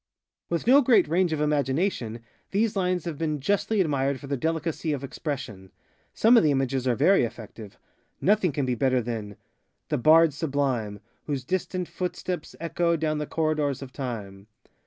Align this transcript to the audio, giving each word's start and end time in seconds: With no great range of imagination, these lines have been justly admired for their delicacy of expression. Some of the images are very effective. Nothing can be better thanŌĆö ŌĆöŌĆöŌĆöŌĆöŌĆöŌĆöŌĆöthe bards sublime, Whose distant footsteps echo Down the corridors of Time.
With 0.49 0.65
no 0.65 0.81
great 0.81 1.07
range 1.07 1.31
of 1.31 1.39
imagination, 1.39 2.21
these 2.49 2.75
lines 2.75 3.05
have 3.05 3.19
been 3.19 3.39
justly 3.39 3.81
admired 3.81 4.19
for 4.19 4.25
their 4.25 4.35
delicacy 4.35 4.93
of 4.93 5.03
expression. 5.03 5.69
Some 6.11 6.35
of 6.37 6.41
the 6.43 6.49
images 6.49 6.87
are 6.87 6.95
very 6.95 7.23
effective. 7.23 7.77
Nothing 8.19 8.51
can 8.51 8.65
be 8.65 8.73
better 8.73 9.03
thanŌĆö 9.03 9.35
ŌĆöŌĆöŌĆöŌĆöŌĆöŌĆöŌĆöthe 9.91 10.01
bards 10.01 10.35
sublime, 10.37 10.99
Whose 11.27 11.43
distant 11.43 11.87
footsteps 11.87 12.55
echo 12.59 12.95
Down 12.95 13.19
the 13.19 13.27
corridors 13.27 13.83
of 13.83 13.93
Time. 13.93 14.47